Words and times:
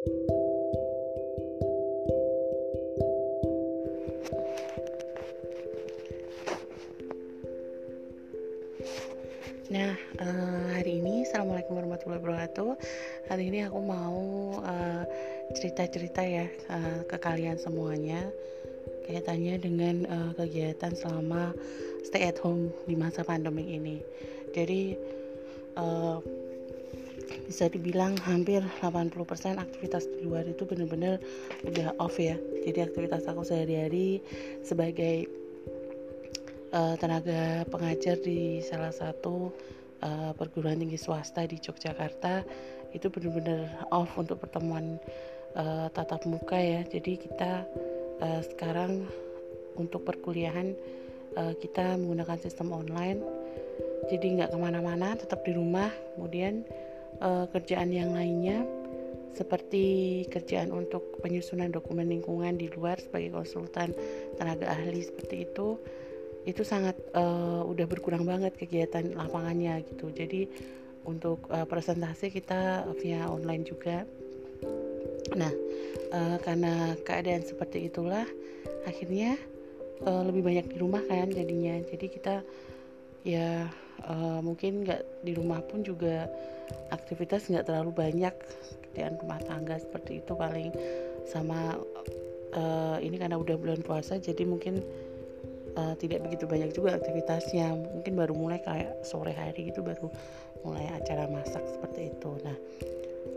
Nah, 0.00 0.08
uh, 10.16 10.72
hari 10.72 11.04
ini 11.04 11.28
Assalamualaikum 11.28 11.76
warahmatullahi 11.76 12.16
wabarakatuh. 12.16 12.80
Hari 13.28 13.44
ini 13.52 13.68
aku 13.68 13.76
mau 13.84 14.24
uh, 14.64 15.04
cerita-cerita 15.52 16.24
ya 16.24 16.48
uh, 16.72 17.04
ke 17.04 17.20
kalian 17.20 17.60
semuanya 17.60 18.24
Kaitannya 19.04 19.60
dengan 19.60 20.08
uh, 20.08 20.32
kegiatan 20.32 20.96
selama 20.96 21.52
stay 22.08 22.24
at 22.24 22.40
home 22.40 22.72
di 22.88 22.96
masa 22.96 23.20
pandemi 23.20 23.76
ini. 23.76 24.00
Jadi 24.56 24.96
uh, 25.76 26.39
bisa 27.50 27.66
dibilang 27.66 28.14
hampir 28.22 28.62
80% 28.78 29.58
aktivitas 29.58 30.06
di 30.06 30.22
luar 30.22 30.46
itu 30.46 30.62
benar-benar 30.62 31.18
udah 31.66 31.98
off 31.98 32.14
ya. 32.22 32.38
Jadi 32.62 32.78
aktivitas 32.78 33.26
aku 33.26 33.42
sehari-hari 33.42 34.22
sebagai 34.62 35.26
uh, 36.70 36.94
tenaga 36.94 37.66
pengajar 37.66 38.22
di 38.22 38.62
salah 38.62 38.94
satu 38.94 39.50
uh, 40.06 40.30
perguruan 40.38 40.78
tinggi 40.78 40.94
swasta 40.94 41.42
di 41.42 41.58
Yogyakarta 41.58 42.46
itu 42.94 43.10
benar-benar 43.10 43.90
off 43.90 44.14
untuk 44.14 44.46
pertemuan 44.46 45.02
uh, 45.58 45.90
tatap 45.90 46.22
muka 46.30 46.54
ya. 46.54 46.86
Jadi 46.86 47.18
kita 47.18 47.66
uh, 48.22 48.42
sekarang 48.46 49.10
untuk 49.74 50.06
perkuliahan 50.06 50.70
uh, 51.34 51.54
kita 51.58 51.98
menggunakan 51.98 52.38
sistem 52.38 52.70
online. 52.70 53.18
Jadi 54.06 54.38
nggak 54.38 54.54
ke 54.54 54.58
mana-mana 54.58 55.18
tetap 55.18 55.42
di 55.42 55.50
rumah. 55.54 55.90
Kemudian 56.14 56.62
uh, 57.18 57.50
kerjaan 57.50 57.90
yang 57.90 58.14
lainnya 58.14 58.62
seperti 59.34 60.26
kerjaan 60.26 60.74
untuk 60.74 61.22
penyusunan 61.22 61.70
dokumen 61.70 62.10
lingkungan 62.10 62.58
di 62.58 62.66
luar 62.70 62.98
sebagai 62.98 63.30
konsultan 63.30 63.94
tenaga 64.36 64.68
ahli 64.74 65.00
seperti 65.06 65.46
itu 65.46 65.78
itu 66.48 66.62
sangat 66.64 66.96
uh, 67.12 67.62
udah 67.68 67.84
berkurang 67.84 68.24
banget 68.24 68.56
kegiatan 68.56 69.12
lapangannya 69.12 69.84
gitu. 69.86 70.08
Jadi 70.08 70.48
untuk 71.04 71.46
uh, 71.52 71.64
presentasi 71.68 72.32
kita 72.32 72.88
via 73.00 73.28
online 73.28 73.64
juga. 73.64 74.04
Nah 75.36 75.52
uh, 76.10 76.36
karena 76.42 76.96
keadaan 77.04 77.44
seperti 77.44 77.92
itulah 77.92 78.24
akhirnya 78.88 79.36
uh, 80.04 80.24
lebih 80.24 80.42
banyak 80.42 80.66
di 80.72 80.76
rumah 80.80 81.04
kan 81.06 81.28
jadinya. 81.28 81.76
Jadi 81.86 82.06
kita 82.08 82.42
ya 83.20 83.68
uh, 84.06 84.40
mungkin 84.40 84.86
nggak 84.86 85.24
di 85.26 85.32
rumah 85.36 85.60
pun 85.64 85.84
juga 85.84 86.30
aktivitas 86.94 87.50
nggak 87.50 87.66
terlalu 87.66 87.90
banyak 87.92 88.34
kerjaan 88.90 89.18
rumah 89.18 89.40
tangga 89.44 89.76
seperti 89.78 90.22
itu 90.22 90.32
paling 90.34 90.70
sama 91.26 91.78
uh, 92.54 92.98
ini 92.98 93.16
karena 93.18 93.38
udah 93.38 93.56
bulan 93.58 93.82
puasa 93.82 94.18
jadi 94.18 94.42
mungkin 94.46 94.82
uh, 95.78 95.94
tidak 95.98 96.26
begitu 96.26 96.44
banyak 96.50 96.70
juga 96.74 96.98
aktivitasnya. 96.98 97.70
Mungkin 97.74 98.18
baru 98.18 98.34
mulai 98.34 98.58
kayak 98.62 99.06
sore 99.06 99.34
hari 99.34 99.70
itu 99.70 99.82
baru 99.82 100.10
mulai 100.66 100.90
acara 100.90 101.30
masak 101.30 101.62
seperti 101.70 102.10
itu. 102.14 102.30
Nah 102.42 102.56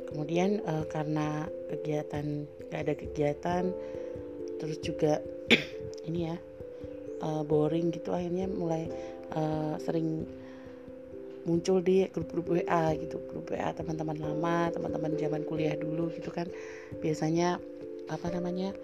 kemudian 0.09 0.61
uh, 0.65 0.85
karena 0.89 1.49
kegiatan 1.73 2.45
gak 2.69 2.81
ada 2.85 2.93
kegiatan 2.93 3.63
terus 4.61 4.77
juga 4.85 5.19
ini 6.09 6.29
ya 6.31 6.37
boring 7.23 7.95
gitu 7.95 8.11
akhirnya 8.11 8.51
mulai 8.51 8.91
uh, 9.31 9.79
sering 9.79 10.27
muncul 11.43 11.83
di 11.83 12.07
grup-grup 12.11 12.55
WA 12.59 12.95
gitu. 12.97 13.19
Grup 13.31 13.51
WA 13.51 13.69
teman-teman 13.75 14.17
lama 14.19 14.71
teman-teman 14.71 15.15
zaman 15.19 15.41
kuliah 15.47 15.75
dulu 15.75 16.11
gitu 16.15 16.31
kan. 16.31 16.47
Biasanya 16.99 17.59
apa 18.11 18.27
namanya 18.31 18.75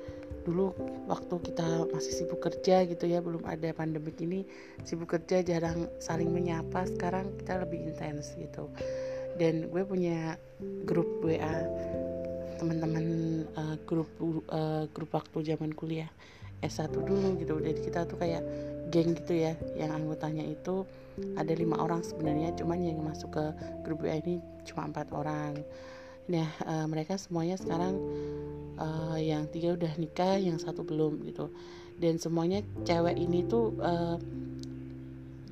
dulu 0.47 0.71
waktu 1.11 1.35
kita 1.51 1.91
masih 1.91 2.13
sibuk 2.15 2.39
kerja 2.39 2.87
gitu 2.87 3.05
ya 3.05 3.19
belum 3.19 3.43
ada 3.43 3.75
pandemi 3.75 4.15
ini 4.23 4.47
sibuk 4.87 5.11
kerja 5.11 5.43
jarang 5.43 5.91
saling 5.99 6.31
menyapa 6.31 6.87
sekarang 6.87 7.35
kita 7.43 7.63
lebih 7.63 7.91
intens 7.91 8.35
gitu. 8.39 8.71
Dan 9.39 9.71
gue 9.71 9.83
punya 9.87 10.35
grup 10.83 11.07
WA 11.23 11.63
teman-teman 12.59 13.05
uh, 13.55 13.75
grup 13.87 14.09
uh, 14.51 14.83
grup 14.91 15.11
waktu 15.15 15.55
zaman 15.55 15.71
kuliah 15.71 16.11
S1 16.59 16.91
dulu 16.91 17.39
gitu. 17.39 17.55
Jadi 17.63 17.79
kita 17.87 18.03
tuh 18.03 18.19
kayak 18.19 18.43
geng 18.91 19.15
gitu 19.15 19.37
ya 19.37 19.55
yang 19.79 19.95
anggotanya 19.95 20.43
itu 20.43 20.83
ada 21.37 21.53
lima 21.55 21.79
orang 21.79 22.03
sebenarnya 22.03 22.53
cuman 22.59 22.79
yang 22.83 22.99
masuk 23.01 23.33
ke 23.33 23.45
grup 23.85 24.03
WA 24.03 24.19
ini 24.19 24.43
cuma 24.67 24.87
empat 24.87 25.09
orang. 25.15 25.59
Nah, 26.29 26.47
uh, 26.67 26.85
mereka 26.85 27.17
semuanya 27.17 27.57
sekarang 27.57 27.97
uh, 28.77 29.17
yang 29.17 29.49
tiga 29.49 29.73
udah 29.73 29.93
nikah, 29.97 30.37
yang 30.37 30.61
satu 30.61 30.85
belum 30.85 31.25
gitu. 31.25 31.49
Dan 31.99 32.21
semuanya 32.21 32.61
cewek 32.85 33.17
ini 33.17 33.43
tuh 33.49 33.75
uh, 33.81 34.15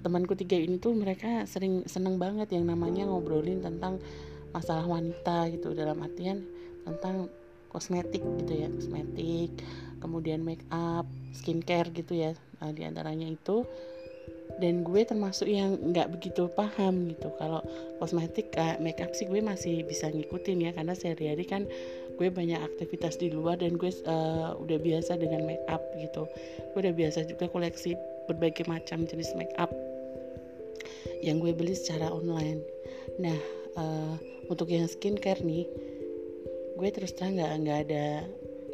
temanku 0.05 0.38
tiga 0.38 0.55
ini 0.55 0.78
tuh 0.78 0.94
mereka 0.94 1.44
sering 1.50 1.84
seneng 1.89 2.22
banget 2.22 2.53
yang 2.53 2.69
namanya 2.69 3.09
ngobrolin 3.09 3.59
tentang 3.59 3.97
masalah 4.53 4.85
wanita 4.85 5.49
gitu. 5.49 5.73
Dalam 5.73 5.97
artian 5.99 6.45
tentang 6.85 7.28
kosmetik 7.67 8.23
gitu 8.23 8.63
ya 8.63 8.72
kosmetik 8.72 9.51
kemudian 9.99 10.39
make 10.39 10.63
up 10.72 11.05
skincare 11.35 11.89
gitu 11.91 12.16
ya. 12.16 12.31
Nah, 12.61 12.72
di 12.73 12.85
antaranya 12.85 13.28
itu 13.29 13.66
dan 14.58 14.81
gue 14.81 15.02
termasuk 15.06 15.46
yang 15.46 15.78
nggak 15.91 16.09
begitu 16.18 16.50
paham 16.56 17.13
gitu. 17.13 17.30
Kalau 17.38 17.62
kosmetik 18.02 18.56
kayak 18.56 18.81
makeup 18.81 19.13
sih 19.13 19.30
gue 19.30 19.44
masih 19.44 19.85
bisa 19.85 20.09
ngikutin 20.09 20.69
ya. 20.69 20.72
Karena 20.74 20.97
sehari-hari 20.97 21.46
kan 21.46 21.69
gue 22.18 22.28
banyak 22.31 22.58
aktivitas 22.58 23.22
di 23.22 23.30
luar 23.30 23.62
dan 23.62 23.78
gue 23.78 23.91
uh, 24.09 24.58
udah 24.58 24.78
biasa 24.81 25.22
dengan 25.22 25.46
makeup 25.46 25.84
gitu. 26.02 26.25
Gue 26.74 26.80
udah 26.88 26.96
biasa 26.96 27.30
juga 27.30 27.46
koleksi 27.52 27.94
berbagai 28.25 28.66
macam 28.66 29.06
jenis 29.06 29.35
makeup 29.38 29.69
yang 31.22 31.38
gue 31.38 31.53
beli 31.53 31.78
secara 31.78 32.09
online. 32.09 32.66
Nah 33.22 33.38
uh, 33.78 34.16
untuk 34.50 34.72
yang 34.74 34.90
skincare 34.90 35.44
nih 35.46 35.69
gue 36.78 36.90
terus 36.94 37.14
terang 37.18 37.38
nggak 37.41 37.53
nggak 37.66 37.79
ada 37.90 38.06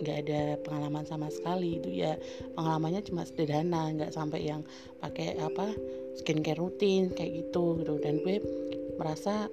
nggak 0.04 0.18
ada 0.28 0.42
pengalaman 0.62 1.08
sama 1.08 1.32
sekali. 1.32 1.80
Itu 1.80 1.90
ya 1.90 2.20
pengalamannya 2.54 3.02
cuma 3.08 3.24
sederhana 3.24 3.90
nggak 3.96 4.12
sampai 4.12 4.46
yang 4.46 4.62
pakai 5.00 5.40
apa 5.40 5.72
skincare 6.20 6.60
rutin 6.60 7.10
kayak 7.16 7.48
gitu 7.48 7.80
gitu. 7.80 7.98
Dan 8.04 8.22
gue 8.22 8.44
merasa 9.00 9.48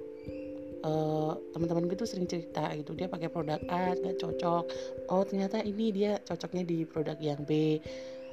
uh, 0.85 1.33
teman-teman 1.55 1.89
gue 1.89 1.97
tuh 1.97 2.09
sering 2.09 2.29
cerita 2.29 2.69
gitu 2.77 2.93
dia 2.93 3.07
pakai 3.09 3.31
produk 3.31 3.61
A 3.71 3.95
nggak 3.95 4.19
cocok. 4.21 4.65
Oh 5.09 5.23
ternyata 5.25 5.63
ini 5.63 5.89
dia 5.95 6.19
cocoknya 6.21 6.63
di 6.67 6.83
produk 6.85 7.17
yang 7.17 7.41
B. 7.47 7.81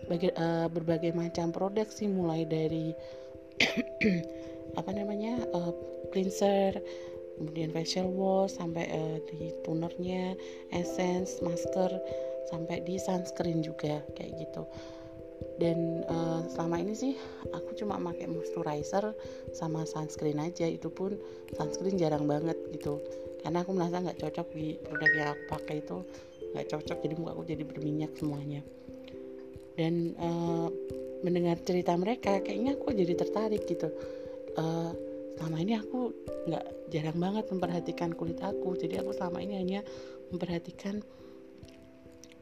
Bagi, 0.07 0.31
uh, 0.31 0.71
berbagai 0.71 1.11
macam 1.11 1.51
produk 1.51 1.85
sih 1.91 2.07
mulai 2.07 2.47
dari 2.47 2.95
apa 4.79 4.91
namanya 4.95 5.43
uh, 5.51 5.75
cleanser 6.15 6.79
kemudian 7.39 7.71
facial 7.71 8.11
wash 8.11 8.59
sampai 8.59 8.91
uh, 8.91 9.17
di 9.31 9.55
tonernya 9.63 10.35
essence 10.75 11.39
masker 11.39 11.89
sampai 12.51 12.83
di 12.83 12.99
sunscreen 12.99 13.63
juga 13.63 14.03
kayak 14.19 14.35
gitu. 14.43 14.67
Dan 15.59 16.03
uh, 16.11 16.43
selama 16.51 16.83
ini 16.83 16.95
sih 16.95 17.15
aku 17.55 17.79
cuma 17.79 17.99
pakai 17.99 18.27
moisturizer 18.27 19.15
sama 19.55 19.87
sunscreen 19.87 20.43
aja. 20.43 20.67
Itu 20.67 20.91
pun 20.91 21.15
sunscreen 21.55 21.95
jarang 21.95 22.27
banget 22.27 22.59
gitu. 22.75 22.99
Karena 23.43 23.63
aku 23.63 23.71
merasa 23.75 24.03
nggak 24.03 24.19
cocok 24.19 24.47
di 24.55 24.75
produk 24.83 25.11
yang 25.15 25.29
aku 25.35 25.45
pakai 25.55 25.77
itu 25.83 25.97
nggak 26.55 26.67
cocok. 26.75 26.99
Jadi 27.07 27.15
muka 27.19 27.31
aku 27.39 27.45
jadi 27.47 27.63
berminyak 27.63 28.13
semuanya. 28.19 28.61
Dan 29.79 30.19
uh, 30.19 30.67
mendengar 31.23 31.59
cerita 31.63 31.95
mereka 31.95 32.43
kayaknya 32.43 32.75
aku 32.75 32.91
jadi 32.95 33.15
tertarik 33.15 33.63
gitu. 33.67 33.95
Uh, 34.59 34.91
selama 35.39 35.59
ini 35.63 35.79
aku 35.79 36.11
nggak 36.51 36.67
jarang 36.89 37.19
banget 37.21 37.45
memperhatikan 37.53 38.13
kulit 38.17 38.41
aku. 38.41 38.77
Jadi 38.77 39.01
aku 39.01 39.13
selama 39.17 39.39
ini 39.45 39.55
hanya 39.61 39.81
memperhatikan 40.33 41.01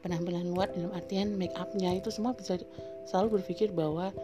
penampilan 0.03 0.47
luar 0.51 0.71
dalam 0.73 0.95
artian 0.95 1.35
make 1.35 1.55
upnya. 1.59 1.95
Itu 1.95 2.15
semua 2.15 2.33
bisa 2.35 2.59
selalu 3.11 3.43
berpikir 3.43 3.75
bahwa 3.75 4.15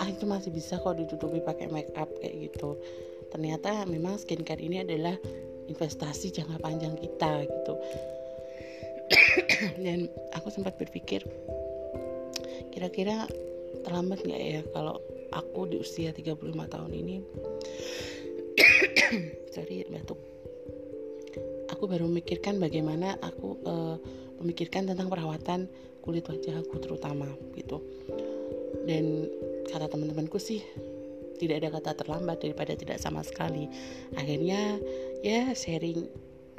ah 0.00 0.08
itu 0.08 0.24
masih 0.24 0.50
bisa 0.54 0.80
kok 0.80 0.96
ditutupi 0.96 1.42
pakai 1.42 1.68
make 1.68 1.92
up 1.98 2.08
kayak 2.22 2.50
gitu. 2.50 2.78
Ternyata 3.34 3.84
memang 3.90 4.16
skincare 4.16 4.62
ini 4.62 4.86
adalah 4.86 5.18
investasi 5.66 6.30
jangka 6.30 6.62
panjang 6.62 6.94
kita 6.96 7.44
gitu. 7.44 7.74
Dan 9.84 10.06
aku 10.32 10.48
sempat 10.54 10.78
berpikir 10.78 11.26
kira-kira 12.74 13.30
terlambat 13.86 14.26
nggak 14.26 14.42
ya 14.42 14.60
kalau 14.74 14.98
aku 15.30 15.66
di 15.70 15.78
usia 15.78 16.10
35 16.10 16.42
tahun 16.70 16.92
ini 16.94 17.16
sorry 19.54 19.84
batuk. 19.90 20.20
Aku 21.72 21.90
baru 21.90 22.06
memikirkan 22.06 22.60
bagaimana 22.60 23.18
aku 23.18 23.58
uh, 23.66 23.96
memikirkan 24.40 24.86
tentang 24.86 25.08
perawatan 25.08 25.66
kulit 26.04 26.28
wajah 26.28 26.60
aku 26.60 26.76
terutama 26.78 27.26
gitu. 27.56 27.80
Dan 28.84 29.28
kata 29.72 29.88
teman-temanku 29.88 30.36
sih 30.36 30.60
tidak 31.40 31.64
ada 31.64 31.68
kata 31.80 31.90
terlambat 32.04 32.44
daripada 32.44 32.76
tidak 32.76 33.00
sama 33.00 33.24
sekali. 33.24 33.66
Akhirnya 34.14 34.78
ya 35.24 35.50
sharing 35.56 36.06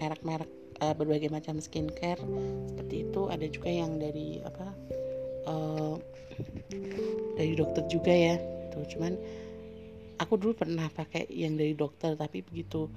merek-merek 0.02 0.50
uh, 0.82 0.94
berbagai 0.98 1.30
macam 1.32 1.62
skincare 1.62 2.20
seperti 2.74 3.08
itu. 3.08 3.22
Ada 3.30 3.46
juga 3.48 3.70
yang 3.72 4.02
dari 4.02 4.42
apa 4.44 4.68
uh, 5.48 5.96
dari 7.38 7.54
dokter 7.56 7.86
juga 7.88 8.12
ya 8.12 8.36
tuh 8.74 8.84
cuman 8.92 9.16
aku 10.20 10.40
dulu 10.40 10.54
pernah 10.56 10.88
pakai 10.88 11.28
yang 11.32 11.60
dari 11.60 11.76
dokter 11.76 12.16
tapi 12.16 12.42
begitu 12.44 12.88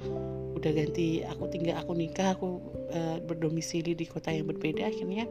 udah 0.54 0.70
ganti 0.74 1.22
aku 1.26 1.44
tinggal 1.50 1.78
aku 1.78 1.92
nikah 1.94 2.34
aku 2.34 2.48
uh, 2.94 3.18
berdomisili 3.22 3.94
di 3.94 4.06
kota 4.06 4.30
yang 4.30 4.46
berbeda 4.46 4.86
akhirnya 4.86 5.26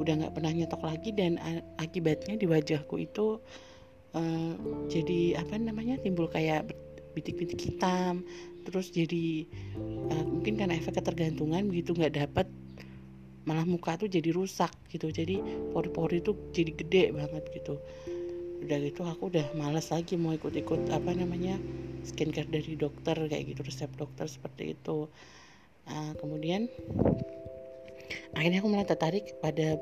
udah 0.00 0.12
nggak 0.24 0.34
pernah 0.34 0.52
nyetok 0.52 0.82
lagi 0.82 1.10
dan 1.14 1.38
akibatnya 1.78 2.34
di 2.34 2.46
wajahku 2.50 2.98
itu 2.98 3.38
uh, 4.16 4.54
jadi 4.90 5.38
apa 5.38 5.54
namanya 5.60 6.00
timbul 6.02 6.26
kayak 6.26 6.74
bintik-bintik 7.14 7.62
hitam 7.62 8.26
terus 8.66 8.90
jadi 8.90 9.46
uh, 10.10 10.24
mungkin 10.26 10.58
karena 10.58 10.74
efek 10.74 10.98
ketergantungan 10.98 11.68
begitu 11.70 11.94
nggak 11.94 12.26
dapat 12.26 12.48
malah 13.44 13.64
muka 13.68 14.00
tuh 14.00 14.08
jadi 14.08 14.32
rusak 14.32 14.72
gitu. 14.88 15.12
Jadi 15.12 15.36
pori-pori 15.72 16.24
tuh 16.24 16.48
jadi 16.50 16.72
gede 16.72 17.04
banget 17.12 17.44
gitu 17.52 17.76
udah 18.64 18.78
gitu 18.80 19.04
aku 19.04 19.28
udah 19.28 19.46
males 19.54 19.92
lagi 19.92 20.16
mau 20.16 20.32
ikut-ikut 20.32 20.88
apa 20.88 21.12
namanya 21.12 21.60
skincare 22.04 22.48
dari 22.48 22.76
dokter 22.76 23.16
kayak 23.16 23.54
gitu 23.54 23.60
resep 23.64 23.92
dokter 23.96 24.24
seperti 24.28 24.76
itu. 24.76 25.08
Nah, 25.84 26.16
kemudian 26.16 26.68
akhirnya 28.36 28.64
aku 28.64 28.68
mulai 28.72 28.88
tertarik 28.88 29.36
pada 29.40 29.76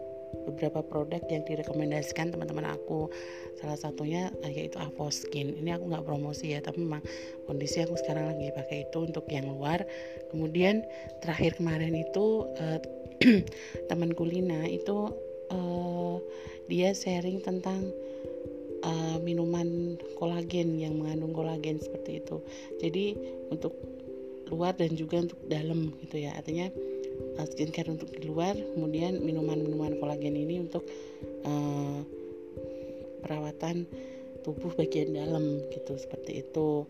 beberapa 0.48 0.80
produk 0.80 1.20
yang 1.28 1.44
direkomendasikan 1.44 2.32
teman-teman 2.32 2.72
aku. 2.72 3.12
Salah 3.60 3.76
satunya 3.76 4.32
yaitu 4.48 4.80
Avoskin 4.80 5.54
ini 5.60 5.70
aku 5.76 5.92
nggak 5.92 6.06
promosi 6.08 6.56
ya 6.56 6.64
tapi 6.64 6.82
memang 6.82 7.04
kondisi 7.44 7.84
aku 7.84 7.94
sekarang 8.00 8.32
lagi 8.32 8.50
pakai 8.50 8.88
itu 8.88 8.98
untuk 8.98 9.28
yang 9.28 9.46
luar. 9.46 9.84
Kemudian 10.32 10.82
terakhir 11.20 11.60
kemarin 11.60 11.94
itu 11.94 12.48
uh, 12.58 12.80
teman 13.92 14.16
kulina 14.16 14.66
itu 14.66 15.12
uh, 15.52 16.16
dia 16.66 16.96
sharing 16.96 17.44
tentang 17.44 17.92
uh, 18.82 19.16
minuman 19.22 19.96
kolagen 20.18 20.78
yang 20.78 20.98
mengandung 20.98 21.32
kolagen 21.34 21.78
seperti 21.78 22.22
itu. 22.22 22.42
Jadi 22.82 23.16
untuk 23.50 23.74
luar 24.52 24.76
dan 24.76 24.92
juga 24.92 25.24
untuk 25.24 25.40
dalam 25.48 25.96
gitu 26.04 26.22
ya. 26.22 26.36
Artinya 26.36 26.68
uh, 27.40 27.46
skincare 27.48 27.88
untuk 27.88 28.12
di 28.12 28.28
luar 28.28 28.54
kemudian 28.76 29.22
minuman-minuman 29.22 29.96
kolagen 29.98 30.36
ini 30.36 30.60
untuk 30.60 30.84
uh, 31.48 32.04
perawatan 33.24 33.86
tubuh 34.42 34.74
bagian 34.74 35.14
dalam 35.14 35.62
gitu 35.72 35.96
seperti 35.96 36.42
itu. 36.42 36.84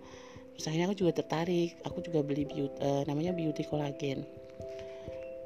Akhirnya 0.63 0.87
aku 0.89 0.99
juga 1.07 1.13
tertarik 1.23 1.75
aku 1.83 2.05
juga 2.07 2.23
beli 2.23 2.47
beauty, 2.47 2.77
uh, 2.81 3.03
namanya 3.07 3.35
beauty 3.35 3.63
kolagen. 3.67 4.25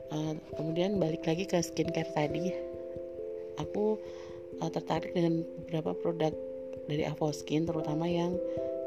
Uh, 0.07 0.39
kemudian 0.55 1.03
balik 1.03 1.27
lagi 1.27 1.45
ke 1.51 1.59
skincare 1.59 2.11
tadi. 2.15 2.55
Aku 3.57 3.99
uh, 4.61 4.71
tertarik 4.71 5.13
dengan 5.13 5.45
beberapa 5.65 5.93
produk 5.97 6.33
dari 6.87 7.03
Avoskin 7.05 7.67
terutama 7.67 8.07
yang 8.07 8.39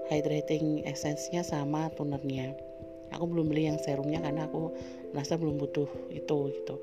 hydrating 0.10 0.81
essence-nya 0.88 1.45
sama 1.45 1.92
tonernya. 1.94 2.56
Aku 3.13 3.25
belum 3.25 3.50
beli 3.50 3.66
yang 3.66 3.81
serumnya 3.81 4.21
karena 4.21 4.45
aku 4.45 4.69
merasa 5.13 5.33
belum 5.38 5.57
butuh 5.57 5.89
itu 6.13 6.54
gitu. 6.54 6.75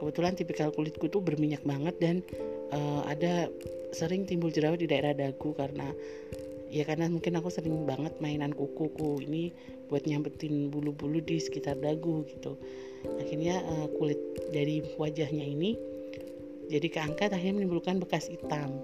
Kebetulan 0.00 0.32
tipikal 0.36 0.72
kulitku 0.72 1.12
tuh 1.12 1.20
berminyak 1.20 1.60
banget 1.64 1.96
dan 2.00 2.16
uh, 2.72 3.04
ada 3.04 3.52
sering 3.92 4.24
timbul 4.24 4.48
jerawat 4.48 4.80
di 4.80 4.88
daerah 4.88 5.12
dagu 5.12 5.52
karena 5.54 5.92
ya 6.72 6.82
karena 6.88 7.06
mungkin 7.06 7.38
aku 7.38 7.52
sering 7.52 7.84
banget 7.86 8.16
mainan 8.18 8.50
kukuku 8.50 9.22
ini 9.28 9.54
buat 9.86 10.08
nyampetin 10.08 10.72
bulu-bulu 10.72 11.20
di 11.20 11.36
sekitar 11.38 11.76
dagu 11.78 12.24
gitu. 12.26 12.56
Akhirnya 13.20 13.60
uh, 13.60 13.86
kulit 14.00 14.18
dari 14.50 14.80
wajahnya 14.96 15.44
ini 15.44 15.76
jadi 16.68 16.88
keangkat 16.88 17.30
akhirnya 17.32 17.62
menimbulkan 17.62 18.00
bekas 18.00 18.28
hitam. 18.28 18.80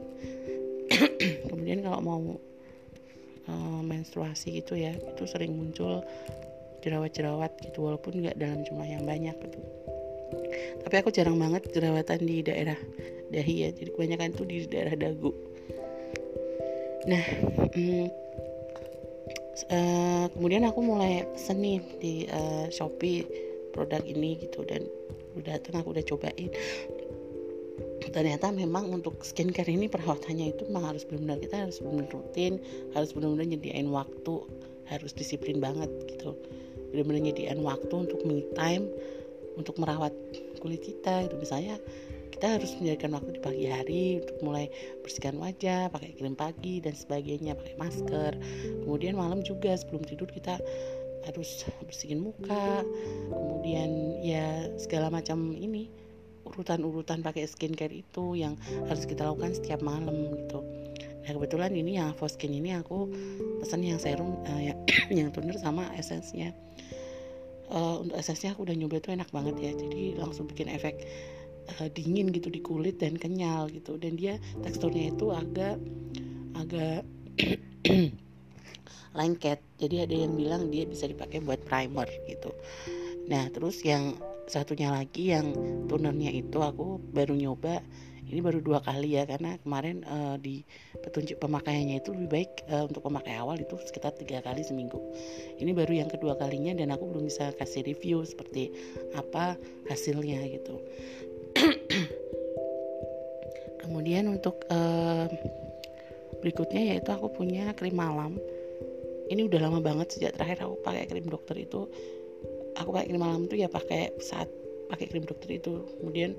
Kemudian 1.50 1.84
kalau 1.84 2.00
mau 2.02 2.20
uh, 3.48 3.80
menstruasi 3.82 4.60
gitu 4.60 4.76
ya 4.76 4.94
itu 4.94 5.24
sering 5.26 5.56
muncul 5.56 6.04
jerawat-jerawat 6.80 7.60
gitu 7.60 7.84
walaupun 7.84 8.24
nggak 8.24 8.36
dalam 8.40 8.64
jumlah 8.64 8.88
yang 8.88 9.04
banyak 9.04 9.36
gitu. 9.36 9.60
Tapi 10.80 10.94
aku 10.96 11.10
jarang 11.12 11.36
banget 11.36 11.68
jerawatan 11.70 12.20
di 12.24 12.40
daerah 12.40 12.78
dahi 13.30 13.54
ya 13.66 13.68
jadi 13.70 13.90
kebanyakan 13.94 14.28
itu 14.34 14.42
di 14.48 14.56
daerah 14.66 14.94
dagu. 14.96 15.32
Nah 17.06 17.24
hmm, 17.76 18.06
uh, 19.68 20.24
kemudian 20.32 20.64
aku 20.66 20.80
mulai 20.80 21.28
pesen 21.36 21.60
nih 21.60 21.80
di 22.00 22.14
uh, 22.28 22.66
shopee 22.72 23.24
produk 23.70 24.02
ini 24.02 24.40
gitu 24.40 24.66
dan 24.66 24.82
udah 25.38 25.62
datang 25.62 25.82
aku 25.84 25.94
udah 25.94 26.04
cobain 26.06 26.50
ternyata 28.10 28.50
memang 28.50 28.90
untuk 28.90 29.22
skincare 29.22 29.70
ini 29.70 29.86
perawatannya 29.86 30.52
itu 30.54 30.66
memang 30.66 30.94
harus 30.94 31.06
benar-benar 31.06 31.38
kita 31.38 31.56
harus 31.66 31.78
benar-benar 31.78 32.10
rutin 32.10 32.52
harus 32.94 33.10
benar-benar 33.14 33.46
nyediain 33.46 33.88
waktu 33.90 34.34
harus 34.90 35.14
disiplin 35.14 35.62
banget 35.62 35.88
gitu. 36.10 36.34
Benar-benar 36.90 37.30
nyediain 37.30 37.62
waktu 37.62 37.94
untuk 37.94 38.20
me 38.26 38.42
time 38.58 38.90
untuk 39.54 39.78
merawat 39.78 40.12
kulit 40.58 40.82
kita 40.82 41.30
gitu. 41.30 41.38
Misalnya 41.38 41.78
kita 42.34 42.58
harus 42.58 42.74
menyediakan 42.82 43.20
waktu 43.20 43.30
di 43.38 43.40
pagi 43.40 43.66
hari 43.70 44.04
untuk 44.24 44.36
mulai 44.42 44.66
bersihkan 45.06 45.38
wajah 45.38 45.92
pakai 45.94 46.10
krim 46.18 46.34
pagi 46.34 46.82
dan 46.82 46.98
sebagainya 46.98 47.54
pakai 47.54 47.74
masker. 47.78 48.32
Kemudian 48.82 49.14
malam 49.14 49.46
juga 49.46 49.78
sebelum 49.78 50.02
tidur 50.02 50.26
kita 50.26 50.58
harus 51.28 51.68
bersihin 51.84 52.24
muka 52.24 52.80
kemudian 53.28 54.16
ya 54.24 54.72
segala 54.80 55.12
macam 55.12 55.52
ini 55.52 55.92
urutan-urutan 56.50 57.22
pakai 57.22 57.46
skincare 57.46 57.94
itu 57.94 58.34
yang 58.34 58.58
harus 58.90 59.06
kita 59.06 59.24
lakukan 59.24 59.54
setiap 59.54 59.80
malam 59.80 60.34
gitu. 60.34 60.60
Nah 61.24 61.30
kebetulan 61.36 61.72
ini 61.76 62.00
yang 62.00 62.16
skin 62.16 62.52
ini 62.58 62.74
aku 62.74 63.06
pesan 63.62 63.86
yang 63.86 64.00
serum 64.02 64.40
uh, 64.50 64.60
yang, 64.60 64.78
yang 65.18 65.28
toner 65.30 65.56
sama 65.60 65.86
esensnya. 65.94 66.50
Uh, 67.70 68.02
untuk 68.02 68.18
esensnya 68.18 68.50
aku 68.50 68.66
udah 68.66 68.74
nyoba 68.74 68.98
itu 68.98 69.14
enak 69.14 69.30
banget 69.30 69.54
ya 69.62 69.70
jadi 69.78 70.18
langsung 70.18 70.50
bikin 70.50 70.66
efek 70.66 71.06
uh, 71.78 71.86
dingin 71.94 72.34
gitu 72.34 72.50
di 72.50 72.58
kulit 72.58 72.98
dan 72.98 73.14
kenyal 73.14 73.70
gitu. 73.70 73.94
Dan 74.00 74.18
dia 74.18 74.42
teksturnya 74.64 75.14
itu 75.14 75.30
agak 75.30 75.78
agak 76.58 77.06
lengket. 79.18 79.60
Jadi 79.78 79.96
ada 80.02 80.14
yang 80.14 80.34
bilang 80.34 80.66
dia 80.72 80.82
bisa 80.88 81.06
dipakai 81.06 81.44
buat 81.44 81.62
primer 81.62 82.10
gitu. 82.26 82.50
Nah 83.30 83.46
terus 83.54 83.78
yang 83.86 84.18
satunya 84.50 84.90
lagi 84.90 85.30
yang 85.30 85.54
tonernya 85.86 86.34
itu 86.34 86.58
aku 86.58 86.98
baru 87.14 87.38
nyoba. 87.38 87.78
Ini 88.30 88.46
baru 88.46 88.62
dua 88.62 88.78
kali 88.78 89.18
ya 89.18 89.26
karena 89.26 89.58
kemarin 89.58 90.06
uh, 90.06 90.38
di 90.38 90.62
petunjuk 91.02 91.42
pemakaiannya 91.42 91.98
itu 91.98 92.14
lebih 92.14 92.30
baik 92.30 92.50
uh, 92.70 92.86
untuk 92.86 93.02
pemakai 93.02 93.34
awal 93.34 93.58
itu 93.58 93.74
sekitar 93.82 94.14
tiga 94.14 94.38
kali 94.38 94.62
seminggu. 94.62 95.02
Ini 95.58 95.74
baru 95.74 96.06
yang 96.06 96.10
kedua 96.10 96.38
kalinya 96.38 96.78
dan 96.78 96.94
aku 96.94 97.10
belum 97.10 97.26
bisa 97.26 97.50
kasih 97.58 97.82
review 97.82 98.22
seperti 98.22 98.70
apa 99.18 99.58
hasilnya 99.90 100.46
gitu. 100.46 100.78
Kemudian 103.82 104.30
untuk 104.30 104.62
uh, 104.70 105.26
berikutnya 106.38 106.94
yaitu 106.94 107.10
aku 107.10 107.34
punya 107.34 107.74
krim 107.74 107.98
malam. 107.98 108.38
Ini 109.26 109.46
udah 109.46 109.58
lama 109.58 109.82
banget 109.82 110.14
sejak 110.14 110.38
terakhir 110.38 110.70
aku 110.70 110.78
pakai 110.86 111.10
krim 111.10 111.26
dokter 111.26 111.58
itu 111.58 111.90
aku 112.80 112.96
pakai 112.96 113.06
krim 113.12 113.20
malam 113.20 113.44
itu 113.44 113.60
ya 113.60 113.68
pakai 113.68 114.16
saat 114.24 114.48
pakai 114.88 115.06
krim 115.06 115.28
dokter 115.28 115.60
itu. 115.60 115.84
Kemudian 116.00 116.34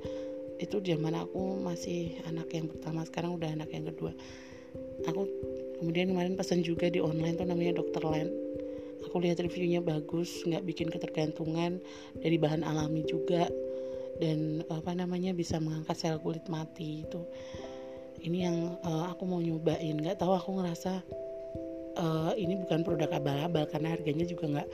itu 0.57 0.77
zaman 0.81 1.13
aku 1.17 1.61
masih 1.61 2.17
anak 2.29 2.49
yang 2.53 2.69
pertama 2.69 3.05
sekarang 3.05 3.37
udah 3.37 3.49
anak 3.53 3.69
yang 3.71 3.85
kedua. 3.87 4.11
Aku 5.09 5.29
kemudian 5.81 6.13
kemarin 6.13 6.33
pesan 6.37 6.65
juga 6.65 6.89
di 6.89 7.01
online 7.01 7.37
tuh 7.37 7.47
namanya 7.49 7.81
dokter 7.81 8.01
Land 8.05 8.33
aku 9.05 9.27
lihat 9.27 9.41
reviewnya 9.41 9.81
bagus 9.81 10.45
nggak 10.45 10.63
bikin 10.65 10.87
ketergantungan 10.87 11.81
dari 12.21 12.37
bahan 12.37 12.63
alami 12.63 13.03
juga. 13.05 13.49
Dan 14.21 14.61
apa 14.69 14.93
namanya 14.93 15.33
bisa 15.33 15.57
mengangkat 15.57 15.97
sel 15.97 16.21
kulit 16.21 16.45
mati 16.45 17.01
itu. 17.01 17.25
Ini 18.21 18.37
yang 18.37 18.57
uh, 18.85 19.09
aku 19.09 19.25
mau 19.25 19.41
nyobain. 19.41 19.97
Nggak 19.97 20.21
tahu 20.21 20.37
aku 20.37 20.61
ngerasa 20.61 21.01
uh, 21.97 22.31
ini 22.37 22.53
bukan 22.61 22.85
produk 22.85 23.09
abal-abal 23.17 23.65
karena 23.65 23.97
harganya 23.97 24.29
juga 24.29 24.45
nggak 24.45 24.69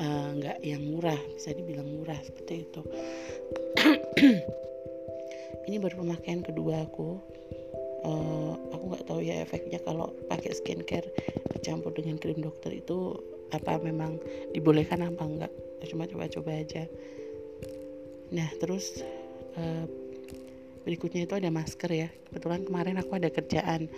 nggak 0.00 0.58
uh, 0.58 0.64
yang 0.64 0.82
murah 0.88 1.20
bisa 1.36 1.52
dibilang 1.52 1.84
murah 1.84 2.16
seperti 2.24 2.64
itu. 2.64 2.82
Ini 5.68 5.76
baru 5.76 6.00
pemakaian 6.00 6.40
kedua 6.40 6.88
aku. 6.88 7.20
Uh, 8.00 8.56
aku 8.72 8.84
nggak 8.96 9.04
tahu 9.04 9.20
ya 9.20 9.44
efeknya 9.44 9.76
kalau 9.84 10.08
pakai 10.32 10.56
skincare 10.56 11.04
dicampur 11.52 11.92
dengan 11.92 12.16
krim 12.16 12.40
dokter 12.40 12.72
itu 12.72 13.12
apa 13.52 13.76
memang 13.76 14.16
dibolehkan 14.56 15.04
apa 15.04 15.20
enggak 15.20 15.52
cuma 15.84 16.08
coba-coba 16.08 16.64
aja. 16.64 16.88
Nah 18.32 18.48
terus 18.56 19.04
uh, 19.60 19.84
berikutnya 20.88 21.28
itu 21.28 21.34
ada 21.36 21.52
masker 21.52 21.90
ya. 21.92 22.08
Kebetulan 22.30 22.64
kemarin 22.64 22.96
aku 22.96 23.20
ada 23.20 23.28
kerjaan. 23.28 23.90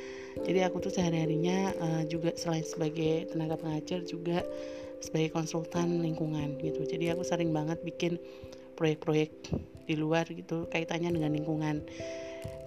Jadi 0.42 0.60
aku 0.66 0.82
tuh 0.82 0.90
sehari 0.90 1.22
harinya 1.22 1.70
uh, 1.78 2.02
juga 2.08 2.34
selain 2.34 2.66
sebagai 2.66 3.30
tenaga 3.30 3.54
pengajar 3.60 4.02
juga 4.02 4.42
sebagai 5.02 5.34
konsultan 5.34 6.00
lingkungan 6.00 6.56
gitu. 6.62 6.86
Jadi 6.86 7.12
aku 7.12 7.26
sering 7.26 7.50
banget 7.50 7.82
bikin 7.82 8.16
proyek-proyek 8.78 9.30
di 9.84 9.94
luar 9.98 10.24
gitu 10.30 10.70
kaitannya 10.70 11.12
dengan 11.12 11.34
lingkungan. 11.34 11.82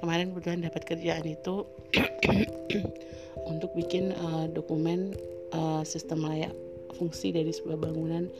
Kemarin 0.03 0.35
kebetulan 0.35 0.61
dapat 0.63 0.83
kerjaan 0.85 1.25
itu 1.25 1.65
untuk 3.51 3.71
bikin 3.73 4.13
uh, 4.13 4.45
dokumen 4.51 5.15
uh, 5.55 5.81
sistem 5.87 6.27
layak 6.27 6.53
fungsi 6.95 7.35
dari 7.35 7.51
sebuah 7.51 7.79
bangunan 7.79 8.31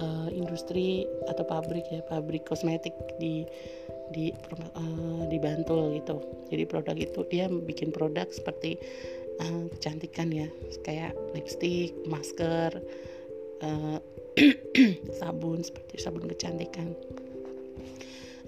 uh, 0.00 0.28
industri 0.32 1.04
atau 1.28 1.44
pabrik 1.44 1.84
ya 1.92 2.00
pabrik 2.08 2.48
kosmetik 2.48 2.94
di 3.20 3.44
di 4.12 4.32
uh, 4.32 5.22
di 5.28 5.36
Bantul 5.36 6.00
gitu. 6.00 6.20
Jadi 6.48 6.64
produk 6.64 6.96
itu 6.96 7.20
dia 7.28 7.50
bikin 7.50 7.92
produk 7.92 8.28
seperti 8.32 8.80
uh, 9.42 9.68
kecantikan 9.76 10.32
ya 10.32 10.48
kayak 10.84 11.12
lipstick 11.36 11.92
masker 12.08 12.72
uh, 13.62 13.98
sabun 15.18 15.62
seperti 15.62 15.98
sabun 15.98 16.26
kecantikan. 16.26 16.94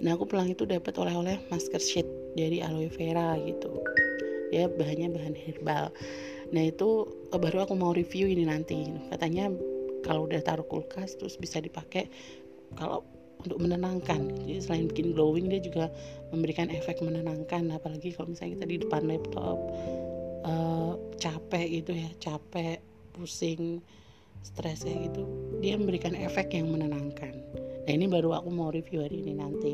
Nah 0.00 0.16
aku 0.16 0.24
pulang 0.24 0.48
itu 0.48 0.64
dapat 0.64 0.96
oleh-oleh 0.96 1.36
masker 1.52 1.80
sheet 1.80 2.08
dari 2.34 2.64
aloe 2.64 2.88
vera 2.88 3.36
gitu. 3.44 3.82
Ya 4.50 4.66
bahannya 4.66 5.12
bahan 5.12 5.36
herbal. 5.36 5.92
Nah 6.50 6.62
itu 6.66 7.06
baru 7.30 7.68
aku 7.68 7.74
mau 7.76 7.92
review 7.92 8.26
ini 8.26 8.48
nanti. 8.48 8.88
Katanya 9.12 9.52
kalau 10.02 10.24
udah 10.26 10.40
taruh 10.40 10.64
kulkas 10.64 11.20
terus 11.20 11.36
bisa 11.36 11.60
dipakai 11.60 12.08
kalau 12.74 13.04
untuk 13.44 13.60
menenangkan. 13.60 14.30
Jadi 14.44 14.60
selain 14.60 14.86
bikin 14.88 15.12
glowing 15.12 15.52
dia 15.52 15.60
juga 15.60 15.92
memberikan 16.32 16.72
efek 16.72 17.04
menenangkan. 17.04 17.68
Apalagi 17.76 18.16
kalau 18.16 18.32
misalnya 18.32 18.60
kita 18.60 18.66
di 18.66 18.76
depan 18.80 19.02
laptop 19.04 19.58
uh, 20.48 20.96
capek 21.20 21.66
gitu 21.82 21.92
ya 21.92 22.08
capek 22.16 22.80
pusing 23.12 23.84
stres 24.40 24.85
kayak 24.85 25.12
gitu. 25.12 25.23
Dia 25.61 25.76
memberikan 25.76 26.16
efek 26.16 26.56
yang 26.56 26.73
menenangkan. 26.73 27.35
Nah 27.87 27.92
ini 27.92 28.06
baru 28.06 28.37
aku 28.37 28.49
mau 28.52 28.73
review 28.73 29.04
hari 29.04 29.25
ini 29.25 29.32
nanti. 29.37 29.73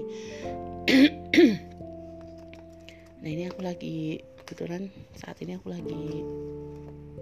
Nah 3.16 3.34
ini 3.34 3.50
aku 3.50 3.58
lagi 3.58 4.22
kebetulan 4.46 4.86
saat 5.18 5.42
ini 5.42 5.58
aku 5.58 5.74
lagi 5.74 6.22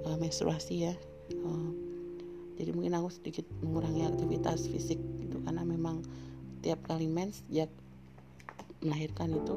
uh, 0.04 0.20
menstruasi 0.20 0.84
ya. 0.84 0.94
Uh, 1.32 1.72
jadi 2.60 2.76
mungkin 2.76 2.92
aku 2.92 3.08
sedikit 3.08 3.48
mengurangi 3.64 4.04
aktivitas 4.04 4.68
fisik 4.68 5.00
gitu 5.00 5.40
karena 5.40 5.64
memang 5.64 6.04
tiap 6.60 6.76
kali 6.84 7.08
mens 7.08 7.40
sejak 7.48 7.72
melahirkan 8.84 9.32
itu 9.32 9.56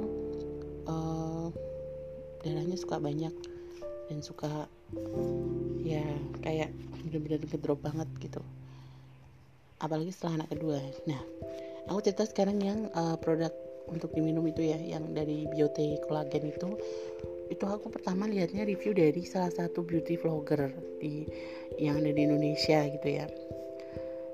uh, 0.87 1.51
darahnya 2.47 2.79
suka 2.79 2.95
banyak 2.97 3.33
dan 4.07 4.19
suka 4.23 4.71
ya 5.83 6.03
kayak 6.39 6.71
bener-bener 7.07 7.41
ngedrop 7.43 7.79
banget 7.81 8.09
gitu. 8.19 8.43
Apalagi 9.79 10.11
setelah 10.11 10.43
anak 10.43 10.49
kedua. 10.53 10.77
Nah 11.07 11.21
aku 11.87 11.99
cerita 12.03 12.27
sekarang 12.27 12.59
yang 12.59 12.79
uh, 12.93 13.15
produk 13.17 13.51
untuk 13.87 14.11
diminum 14.11 14.43
itu 14.47 14.67
ya 14.67 14.77
yang 14.77 15.15
dari 15.15 15.47
Biote 15.47 16.03
Collagen 16.03 16.51
itu. 16.51 16.75
Itu 17.47 17.63
aku 17.63 17.87
pertama 17.87 18.27
lihatnya 18.27 18.67
review 18.67 18.91
dari 18.91 19.23
salah 19.23 19.51
satu 19.51 19.79
beauty 19.79 20.19
vlogger 20.19 20.67
di 20.99 21.23
yang 21.79 22.03
ada 22.03 22.11
di 22.11 22.21
Indonesia 22.27 22.83
gitu 22.91 23.07
ya. 23.07 23.25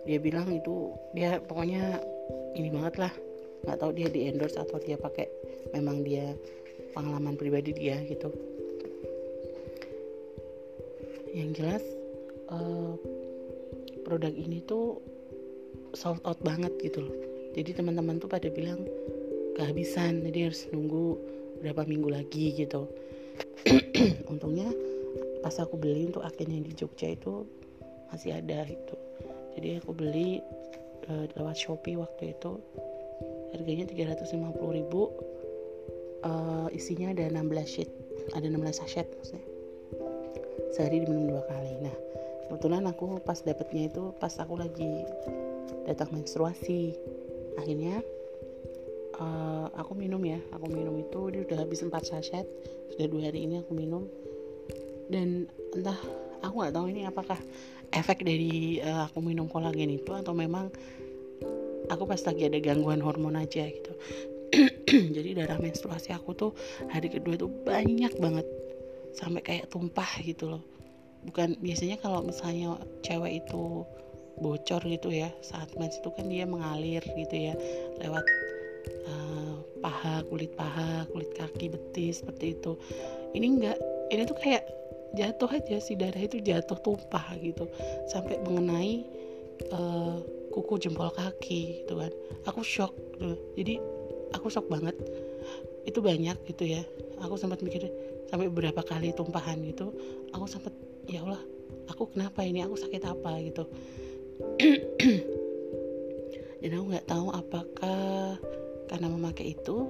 Dia 0.03 0.17
bilang 0.19 0.49
itu 0.49 0.91
dia 1.13 1.37
pokoknya 1.45 2.01
ini 2.57 2.73
banget 2.73 3.07
lah. 3.07 3.13
Nggak 3.63 3.77
tahu 3.79 3.91
dia 3.95 4.07
di 4.09 4.27
endorse 4.27 4.57
atau 4.59 4.81
dia 4.81 4.97
pakai 4.97 5.29
memang 5.71 6.01
dia 6.01 6.33
pengalaman 6.97 7.37
pribadi 7.37 7.71
dia 7.71 8.01
gitu. 8.09 8.33
Yang 11.33 11.49
jelas 11.61 11.83
uh, 12.51 12.95
produk 14.03 14.33
ini 14.33 14.59
tuh 14.65 14.99
sold 15.93 16.19
out 16.25 16.39
banget 16.41 16.73
gitu 16.81 17.05
loh. 17.05 17.15
Jadi 17.53 17.77
teman-teman 17.77 18.17
tuh 18.17 18.27
pada 18.27 18.49
bilang 18.49 18.81
kehabisan 19.53 20.25
jadi 20.25 20.49
harus 20.49 20.65
nunggu 20.73 21.17
berapa 21.61 21.85
minggu 21.85 22.09
lagi 22.09 22.57
gitu. 22.57 22.89
Untungnya 24.31 24.67
pas 25.45 25.53
aku 25.61 25.77
beli 25.77 26.09
untuk 26.09 26.25
akhirnya 26.25 26.59
di 26.65 26.73
Jogja 26.73 27.13
itu 27.13 27.45
masih 28.09 28.33
ada 28.33 28.65
gitu. 28.65 28.95
Jadi 29.53 29.77
aku 29.79 29.93
beli 29.93 30.41
uh, 31.07 31.25
lewat 31.37 31.55
Shopee 31.55 31.95
waktu 31.95 32.33
itu. 32.33 32.57
Harganya 33.53 33.85
350 33.85 34.49
ribu. 34.73 35.13
Uh, 36.23 36.71
isinya 36.71 37.11
ada 37.11 37.27
16 37.27 37.43
sheet 37.67 37.91
ada 38.31 38.47
16 38.47 38.79
sachet 38.79 39.07
maksudnya. 39.19 39.43
Sehari 40.71 41.03
diminum 41.03 41.35
dua 41.35 41.43
kali. 41.51 41.83
Nah 41.83 41.95
kebetulan 42.47 42.83
aku 42.89 43.19
pas 43.23 43.39
dapetnya 43.39 43.89
itu 43.89 44.11
pas 44.19 44.33
aku 44.39 44.59
lagi 44.59 45.03
datang 45.85 46.11
menstruasi. 46.15 46.95
Akhirnya 47.59 48.01
uh, 49.19 49.67
aku 49.77 49.93
minum 49.93 50.21
ya. 50.23 50.39
Aku 50.55 50.67
minum 50.71 50.95
itu 50.99 51.29
dia 51.31 51.41
udah 51.45 51.57
habis 51.63 51.83
4 51.83 51.91
sachet. 52.03 52.45
Sudah 52.95 53.07
dua 53.09 53.21
hari 53.29 53.45
ini 53.45 53.61
aku 53.61 53.73
minum. 53.75 54.07
Dan 55.11 55.47
entah 55.75 55.97
aku 56.41 56.63
nggak 56.63 56.73
tahu 56.73 56.85
ini 56.89 57.01
apakah 57.05 57.39
efek 57.93 58.25
dari 58.25 58.81
uh, 58.81 59.05
aku 59.07 59.19
minum 59.21 59.45
kolagen 59.45 59.91
itu 59.93 60.11
atau 60.15 60.33
memang 60.33 60.71
aku 61.91 62.03
pas 62.07 62.21
lagi 62.23 62.47
ada 62.47 62.59
gangguan 62.63 63.03
hormon 63.03 63.37
aja 63.37 63.67
gitu. 63.67 63.93
Jadi 65.17 65.33
darah 65.33 65.57
menstruasi 65.57 66.13
aku 66.13 66.37
tuh 66.37 66.51
hari 66.89 67.09
kedua 67.09 67.37
tuh 67.37 67.49
banyak 67.49 68.13
banget. 68.17 68.47
Sampai 69.13 69.45
kayak 69.45 69.69
tumpah 69.69 70.09
gitu 70.25 70.49
loh 70.49 70.63
bukan 71.27 71.55
biasanya 71.59 71.97
kalau 71.99 72.23
misalnya 72.23 72.75
cewek 73.03 73.43
itu 73.43 73.87
bocor 74.41 74.81
gitu 74.89 75.13
ya 75.13 75.29
saat 75.45 75.69
mens 75.77 75.95
itu 76.01 76.09
kan 76.09 76.25
dia 76.25 76.43
mengalir 76.49 77.03
gitu 77.05 77.35
ya 77.35 77.53
lewat 78.01 78.25
uh, 79.05 79.55
paha 79.79 80.25
kulit 80.27 80.51
paha 80.57 81.05
kulit 81.13 81.31
kaki 81.37 81.71
betis 81.71 82.21
seperti 82.21 82.57
itu. 82.57 82.75
Ini 83.33 83.45
enggak 83.45 83.77
ini 84.09 84.21
tuh 84.25 84.37
kayak 84.37 84.63
jatuh 85.13 85.49
aja 85.53 85.77
si 85.77 85.93
darah 85.93 86.17
itu 86.17 86.41
jatuh 86.41 86.77
tumpah 86.81 87.37
gitu. 87.39 87.69
Sampai 88.09 88.41
mengenai 88.41 89.05
uh, 89.69 90.17
kuku 90.49 90.81
jempol 90.81 91.13
kaki 91.13 91.85
gitu 91.85 92.01
kan. 92.01 92.11
Aku 92.49 92.65
shock 92.65 92.93
tuh 93.21 93.37
jadi 93.53 93.77
aku 94.33 94.49
shock 94.49 94.65
banget. 94.67 94.97
Itu 95.85 96.01
banyak 96.01 96.41
gitu 96.49 96.63
ya. 96.67 96.81
Aku 97.21 97.37
sempat 97.37 97.61
mikir 97.61 97.87
sampai 98.33 98.49
beberapa 98.49 98.81
kali 98.81 99.13
tumpahan 99.13 99.61
gitu 99.61 99.93
aku 100.33 100.49
sempat 100.49 100.73
ya 101.07 101.23
Allah 101.23 101.41
aku 101.91 102.11
kenapa 102.13 102.43
ini? 102.43 102.63
Aku 102.63 102.79
sakit 102.79 103.03
apa 103.03 103.39
gitu? 103.43 103.67
Dan 106.63 106.79
aku 106.79 106.85
nggak 106.95 107.07
tahu 107.11 107.27
apakah 107.35 108.39
karena 108.87 109.07
memakai 109.11 109.55
itu 109.55 109.83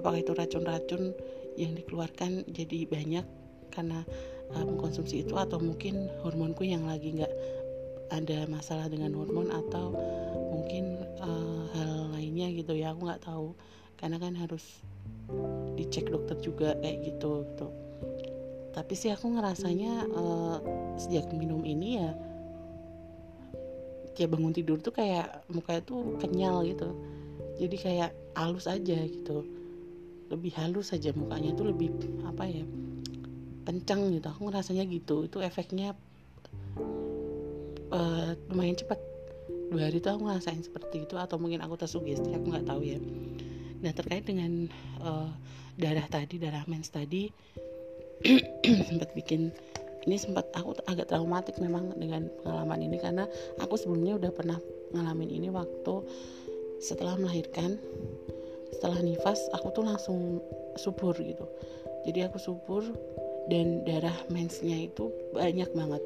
apakah 0.00 0.20
itu 0.20 0.32
racun-racun 0.36 1.16
yang 1.56 1.72
dikeluarkan 1.76 2.44
jadi 2.50 2.88
banyak 2.88 3.24
karena 3.72 4.04
uh, 4.52 4.64
mengkonsumsi 4.64 5.24
itu 5.24 5.36
atau 5.36 5.60
mungkin 5.60 6.08
hormonku 6.24 6.64
yang 6.64 6.84
lagi 6.84 7.20
nggak 7.20 7.34
ada 8.12 8.44
masalah 8.48 8.88
dengan 8.92 9.16
hormon 9.16 9.48
atau 9.48 9.96
mungkin 10.52 11.00
uh, 11.24 11.64
hal 11.72 12.12
lainnya 12.12 12.52
gitu 12.52 12.76
ya. 12.76 12.92
Aku 12.92 13.08
nggak 13.08 13.24
tahu. 13.24 13.56
Karena 13.96 14.20
kan 14.20 14.36
harus 14.36 14.84
dicek 15.80 16.12
dokter 16.12 16.36
juga 16.44 16.76
kayak 16.84 17.00
gitu 17.08 17.48
gitu 17.48 17.83
tapi 18.74 18.98
sih 18.98 19.14
aku 19.14 19.30
ngerasanya 19.38 20.10
uh, 20.10 20.58
sejak 20.98 21.30
minum 21.30 21.62
ini 21.62 22.02
ya 22.02 22.10
kayak 24.14 24.30
bangun 24.34 24.54
tidur 24.54 24.78
tuh 24.78 24.94
kayak 24.94 25.42
muka 25.50 25.78
itu 25.82 26.18
kenyal 26.22 26.62
gitu. 26.66 26.90
Jadi 27.58 27.76
kayak 27.78 28.10
halus 28.34 28.66
aja 28.66 28.98
gitu. 29.06 29.46
Lebih 30.30 30.54
halus 30.58 30.90
saja 30.90 31.14
mukanya 31.14 31.54
tuh 31.54 31.70
lebih 31.70 31.90
apa 32.26 32.46
ya 32.46 32.66
kencang 33.66 34.14
gitu. 34.14 34.26
Aku 34.30 34.50
ngerasanya 34.50 34.86
gitu. 34.86 35.26
Itu 35.26 35.38
efeknya 35.42 35.98
uh, 37.90 38.38
lumayan 38.50 38.78
cepat 38.78 38.98
dua 39.74 39.90
hari 39.90 39.98
itu 39.98 40.06
aku 40.06 40.22
ngerasain 40.30 40.62
seperti 40.62 41.02
itu 41.02 41.18
atau 41.18 41.34
mungkin 41.38 41.58
aku 41.62 41.74
tersugesti 41.74 42.30
aku 42.34 42.46
nggak 42.54 42.66
tahu 42.70 42.82
ya. 42.86 42.98
Nah 43.82 43.90
terkait 43.90 44.22
dengan 44.22 44.70
uh, 45.02 45.30
darah 45.74 46.06
tadi 46.06 46.38
darah 46.38 46.62
mens 46.70 46.86
tadi 46.94 47.34
sempat 48.88 49.12
bikin 49.12 49.52
ini 50.04 50.16
sempat 50.20 50.48
aku 50.52 50.76
agak 50.84 51.08
traumatik 51.08 51.56
memang 51.60 51.92
dengan 51.96 52.28
pengalaman 52.44 52.80
ini 52.84 52.96
karena 53.00 53.24
aku 53.60 53.76
sebelumnya 53.76 54.20
udah 54.20 54.32
pernah 54.32 54.58
ngalamin 54.92 55.32
ini 55.32 55.48
waktu 55.48 56.04
setelah 56.80 57.16
melahirkan 57.16 57.80
setelah 58.74 59.00
nifas 59.00 59.48
aku 59.56 59.72
tuh 59.72 59.84
langsung 59.86 60.44
subur 60.76 61.14
gitu. 61.16 61.46
Jadi 62.04 62.20
aku 62.26 62.36
subur 62.36 62.84
dan 63.48 63.80
darah 63.88 64.16
mensnya 64.28 64.76
itu 64.76 65.08
banyak 65.32 65.70
banget. 65.72 66.02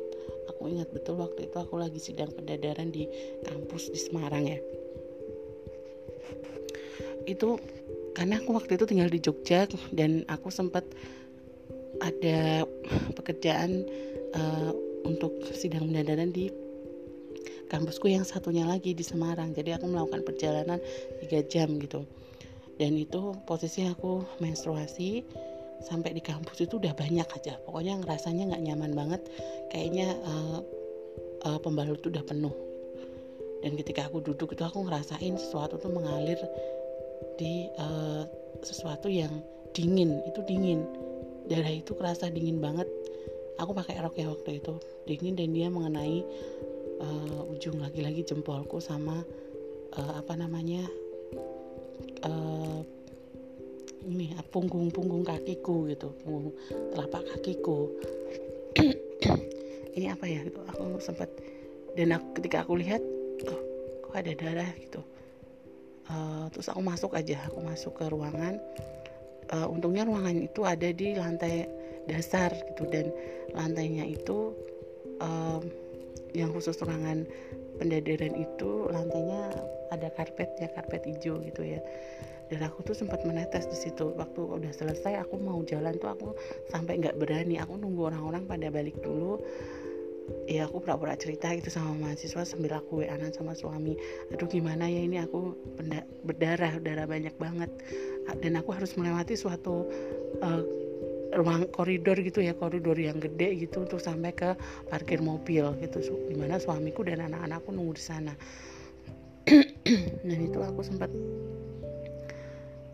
Aku 0.54 0.70
ingat 0.70 0.90
betul 0.94 1.18
waktu 1.18 1.50
itu 1.50 1.56
aku 1.58 1.75
lagi 1.80 1.98
sidang 1.98 2.30
pendadaran 2.34 2.94
di 2.94 3.08
kampus 3.42 3.90
di 3.90 3.98
Semarang 3.98 4.44
ya. 4.46 4.58
Itu 7.26 7.58
karena 8.14 8.38
aku 8.38 8.54
waktu 8.54 8.78
itu 8.78 8.84
tinggal 8.87 9.10
di 9.10 9.18
Jogja 9.18 9.66
dan 9.90 10.22
aku 10.30 10.50
sempat 10.54 10.87
ada 12.02 12.64
pekerjaan 13.14 13.83
uh, 14.35 14.71
untuk 15.07 15.35
sidang 15.55 15.90
pendadaran 15.90 16.31
di 16.31 16.50
kampusku 17.69 18.09
yang 18.09 18.25
satunya 18.25 18.64
lagi 18.64 18.97
di 18.97 19.05
Semarang. 19.05 19.52
Jadi 19.52 19.76
aku 19.76 19.87
melakukan 19.87 20.25
perjalanan 20.25 20.81
3 21.23 21.52
jam 21.52 21.76
gitu. 21.78 22.05
Dan 22.78 22.95
itu 22.95 23.35
posisi 23.45 23.85
aku 23.85 24.25
menstruasi 24.38 25.26
sampai 25.83 26.14
di 26.14 26.23
kampus 26.23 26.64
itu 26.64 26.81
udah 26.81 26.95
banyak 26.95 27.26
aja. 27.26 27.59
Pokoknya 27.67 28.00
ngerasanya 28.02 28.55
nggak 28.55 28.64
nyaman 28.64 28.93
banget. 28.95 29.23
Kayaknya 29.71 30.14
uh, 30.25 30.59
uh, 31.47 31.59
pembalut 31.61 32.00
udah 32.02 32.25
penuh. 32.25 32.55
Dan 33.59 33.75
ketika 33.75 34.07
aku 34.07 34.23
duduk 34.23 34.55
itu 34.55 34.62
aku 34.62 34.87
ngerasain 34.87 35.35
sesuatu 35.35 35.83
tuh 35.83 35.90
mengalir 35.90 36.38
di 37.35 37.67
uh, 37.78 38.23
sesuatu 38.62 39.11
yang 39.11 39.43
dingin. 39.75 40.23
Itu 40.31 40.47
dingin 40.47 40.87
darah 41.49 41.73
itu 41.73 41.97
kerasa 41.97 42.28
dingin 42.28 42.61
banget. 42.61 42.87
Aku 43.59 43.75
pakai 43.75 43.99
rok 43.99 44.14
ya 44.14 44.31
waktu 44.31 44.62
itu. 44.62 44.78
Dingin 45.09 45.35
dan 45.35 45.50
dia 45.50 45.67
mengenai 45.73 46.23
uh, 47.02 47.50
ujung 47.50 47.81
lagi-lagi 47.83 48.23
jempolku 48.23 48.78
sama 48.78 49.25
uh, 49.99 50.12
apa 50.21 50.38
namanya 50.38 50.87
uh, 52.23 52.81
ini 54.07 54.31
punggung-punggung 54.52 55.26
kakiku 55.26 55.88
gitu. 55.90 56.14
Punggung 56.23 56.55
telapak 56.95 57.25
kakiku. 57.35 57.90
Ini 59.99 60.14
apa 60.14 60.31
ya? 60.31 60.47
Gitu 60.47 60.62
aku 60.62 61.02
sempat 61.02 61.26
dan 61.99 62.14
aku, 62.14 62.38
ketika 62.38 62.62
aku 62.62 62.78
lihat 62.78 63.02
oh 63.50 63.61
kok 64.07 64.14
ada 64.14 64.33
darah 64.38 64.71
gitu. 64.78 65.02
Uh, 66.07 66.47
terus 66.55 66.71
aku 66.71 66.78
masuk 66.78 67.12
aja. 67.19 67.43
Aku 67.50 67.59
masuk 67.61 67.99
ke 67.99 68.07
ruangan 68.07 68.62
uh, 69.52 69.67
untungnya 69.69 70.05
ruangan 70.05 70.37
itu 70.38 70.64
ada 70.64 70.88
di 70.93 71.17
lantai 71.17 71.69
dasar 72.09 72.52
gitu 72.73 72.88
dan 72.88 73.12
lantainya 73.52 74.05
itu 74.09 74.57
um, 75.21 75.62
yang 76.33 76.52
khusus 76.52 76.76
ruangan 76.81 77.25
pendadaran 77.81 78.35
itu 78.37 78.88
lantainya 78.93 79.52
ada 79.88 80.09
karpet 80.12 80.49
ya 80.61 80.69
karpet 80.73 81.05
hijau 81.09 81.40
gitu 81.40 81.64
ya. 81.64 81.81
Dan 82.49 82.64
aku 82.64 82.81
tuh 82.81 82.97
sempat 82.97 83.28
menetes 83.28 83.69
di 83.69 83.76
situ. 83.76 84.09
Waktu 84.17 84.40
udah 84.40 84.73
selesai 84.73 85.21
aku 85.21 85.37
mau 85.37 85.61
jalan 85.69 85.93
tuh 86.00 86.09
aku 86.09 86.28
sampai 86.73 86.97
nggak 86.97 87.21
berani. 87.21 87.61
Aku 87.61 87.76
nunggu 87.76 88.09
orang-orang 88.09 88.49
pada 88.49 88.73
balik 88.73 88.97
dulu 89.05 89.37
ya 90.49 90.64
aku 90.64 90.80
pura-pura 90.80 91.12
cerita 91.16 91.52
gitu 91.52 91.68
sama 91.68 91.92
mahasiswa 91.97 92.44
sambil 92.44 92.80
aku 92.80 93.04
wa 93.04 93.16
sama 93.32 93.52
suami. 93.52 93.97
Aduh 94.32 94.49
gimana 94.49 94.88
ya 94.88 95.04
ini? 95.04 95.20
Aku 95.20 95.56
berdarah 96.25 96.80
darah 96.80 97.04
banyak 97.04 97.37
banget. 97.37 97.70
Dan 98.40 98.56
aku 98.56 98.73
harus 98.73 98.97
melewati 98.97 99.37
suatu 99.37 99.88
uh, 100.40 100.62
ruang 101.37 101.68
koridor 101.68 102.16
gitu 102.25 102.40
ya 102.40 102.56
koridor 102.56 102.97
yang 102.97 103.20
gede 103.20 103.68
gitu 103.68 103.85
untuk 103.85 104.00
sampai 104.00 104.32
ke 104.32 104.56
parkir 104.88 105.20
mobil 105.20 105.64
gitu. 105.85 106.00
Di 106.28 106.37
mana 106.37 106.56
suamiku 106.56 107.04
dan 107.04 107.25
anak-anakku 107.28 107.68
nunggu 107.73 107.94
di 107.97 108.04
sana. 108.04 108.32
Dan 110.28 110.38
itu 110.44 110.61
aku 110.61 110.85
sempat 110.85 111.08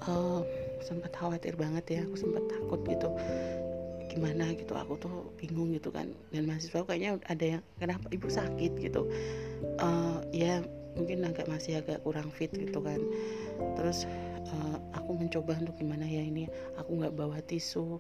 uh, 0.07 0.43
sempat 0.83 1.11
khawatir 1.14 1.59
banget 1.59 1.99
ya. 1.99 2.00
Aku 2.07 2.14
sempat 2.14 2.47
takut 2.47 2.83
gitu 2.87 3.11
gimana 4.14 4.54
gitu 4.54 4.73
aku 4.78 4.94
tuh 4.97 5.35
bingung 5.37 5.75
gitu 5.75 5.90
kan. 5.90 6.09
Dan 6.30 6.47
mahasiswa 6.47 6.87
kayaknya 6.87 7.18
ada 7.26 7.44
yang 7.59 7.62
kenapa 7.83 8.06
ibu 8.14 8.30
sakit? 8.30 8.73
gitu. 8.78 9.11
Uh, 9.83 10.23
ya 10.30 10.62
mungkin 10.94 11.26
agak 11.26 11.50
masih 11.50 11.83
agak 11.83 12.00
kurang 12.06 12.30
fit 12.30 12.54
gitu 12.54 12.78
kan. 12.78 13.02
Terus 13.76 14.06
uh, 14.54 14.78
aku 14.94 15.18
mencoba 15.18 15.59
untuk 15.59 15.75
gimana 15.76 16.06
ya 16.06 16.23
ini 16.23 16.47
aku 16.78 17.02
nggak 17.02 17.14
bawa 17.18 17.42
tisu. 17.42 17.99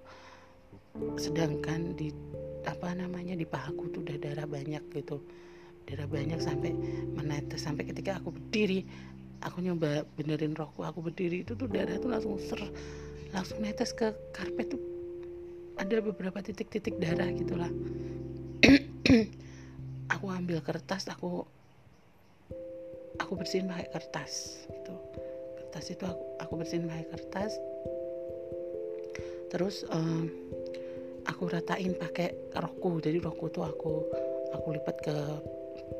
Sedangkan 1.18 1.98
di 1.98 2.14
apa 2.64 2.94
namanya 2.94 3.34
di 3.34 3.44
pahaku 3.44 3.90
tuh 3.90 4.06
udah 4.06 4.16
darah 4.22 4.46
banyak 4.46 4.82
gitu. 4.94 5.18
Darah 5.84 6.06
banyak 6.06 6.38
sampai 6.38 6.70
menetes. 7.10 7.66
Sampai 7.66 7.90
ketika 7.90 8.22
aku 8.22 8.30
berdiri 8.30 8.86
aku 9.44 9.60
nyoba 9.60 10.08
benerin 10.16 10.56
rokku 10.56 10.80
aku 10.86 11.04
berdiri 11.04 11.44
itu 11.44 11.52
tuh 11.52 11.68
darah 11.68 12.00
tuh 12.00 12.08
langsung 12.08 12.40
ser 12.40 12.64
langsung 13.36 13.60
netes 13.60 13.92
ke 13.92 14.08
karpet 14.32 14.72
tuh 14.72 14.93
ada 15.80 15.96
beberapa 16.00 16.38
titik-titik 16.40 16.96
darah 17.02 17.28
gitulah. 17.34 17.70
Aku 20.14 20.26
ambil 20.28 20.60
kertas 20.60 21.08
aku 21.08 21.48
aku 23.20 23.32
bersihin 23.38 23.70
pakai 23.70 23.88
kertas 23.90 24.64
gitu. 24.68 24.94
Kertas 25.58 25.84
itu 25.90 26.04
aku, 26.06 26.24
aku 26.42 26.52
bersihin 26.58 26.86
pakai 26.90 27.06
kertas. 27.08 27.52
Terus 29.54 29.86
um, 29.90 30.26
aku 31.24 31.46
ratain 31.50 31.94
pakai 31.94 32.34
rokku. 32.58 32.98
Jadi 33.00 33.22
rokku 33.22 33.50
tuh 33.54 33.64
aku 33.66 33.94
aku 34.54 34.66
lipat 34.76 34.96
ke 35.02 35.16